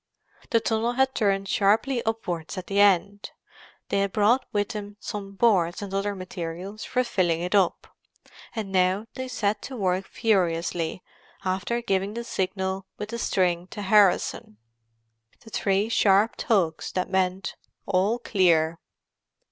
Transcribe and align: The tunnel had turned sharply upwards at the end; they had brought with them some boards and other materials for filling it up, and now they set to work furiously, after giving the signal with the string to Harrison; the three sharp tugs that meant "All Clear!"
The 0.49 0.59
tunnel 0.59 0.93
had 0.93 1.13
turned 1.13 1.47
sharply 1.47 2.01
upwards 2.07 2.57
at 2.57 2.65
the 2.65 2.79
end; 2.79 3.29
they 3.89 3.99
had 3.99 4.11
brought 4.11 4.47
with 4.51 4.69
them 4.69 4.97
some 4.99 5.33
boards 5.33 5.79
and 5.83 5.93
other 5.93 6.15
materials 6.15 6.83
for 6.83 7.03
filling 7.03 7.39
it 7.41 7.53
up, 7.53 7.85
and 8.55 8.71
now 8.71 9.05
they 9.13 9.27
set 9.27 9.61
to 9.61 9.77
work 9.77 10.07
furiously, 10.07 11.03
after 11.45 11.83
giving 11.83 12.15
the 12.15 12.23
signal 12.23 12.87
with 12.97 13.09
the 13.09 13.19
string 13.19 13.67
to 13.67 13.83
Harrison; 13.83 14.57
the 15.41 15.51
three 15.51 15.87
sharp 15.87 16.33
tugs 16.35 16.91
that 16.93 17.07
meant 17.11 17.55
"All 17.85 18.17
Clear!" 18.17 18.79